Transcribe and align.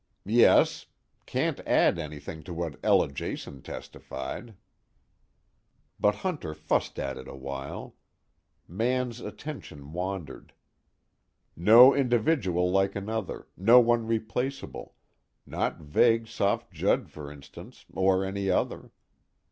"Yes. 0.25 0.87
Can't 1.27 1.59
add 1.59 1.99
anything 1.99 2.41
to 2.45 2.55
what 2.55 2.79
Ella 2.81 3.07
Jason 3.07 3.61
testified." 3.61 4.55
But 5.99 6.15
Hunter 6.25 6.55
fussed 6.55 6.97
at 6.97 7.17
it 7.19 7.27
a 7.27 7.35
while. 7.35 7.95
Mann's 8.67 9.21
attention 9.21 9.93
wandered. 9.93 10.53
No 11.55 11.93
individual 11.93 12.71
like 12.71 12.95
another, 12.95 13.47
no 13.55 13.79
one 13.79 14.07
replaceable, 14.07 14.95
not 15.45 15.77
vague 15.77 16.27
soft 16.27 16.71
Judd 16.73 17.11
for 17.11 17.31
instance 17.31 17.85
or 17.93 18.25
any 18.25 18.49
other. 18.49 18.89